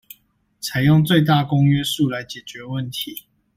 [0.63, 3.27] 採用最大公約數來解決問題